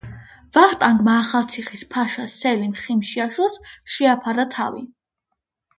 ვახტანგმა 0.55 1.17
ახალციხის 1.23 1.83
ფაშა 1.93 2.27
სელიმ 2.37 2.75
ხიმშიაშვილს, 2.85 3.61
შეაფარა 3.97 4.51
თავი. 4.57 4.87